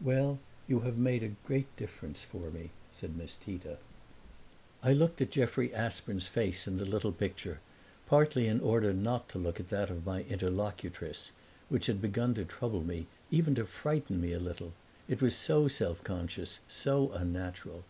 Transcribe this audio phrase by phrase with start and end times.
[0.00, 3.76] "Well, you have made a great difference for me," said Miss Tita.
[4.82, 7.60] I looked at Jeffrey Aspern's face in the little picture,
[8.06, 11.32] partly in order not to look at that of my interlocutress,
[11.68, 14.72] which had begun to trouble me, even to frighten me a little
[15.06, 17.84] it was so self conscious, so unnatural.